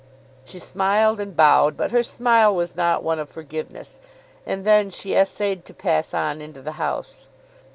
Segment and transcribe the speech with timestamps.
[0.45, 3.99] She smiled and bowed; but her smile was not one of forgiveness;
[4.47, 7.27] and then she essayed to pass on into the house.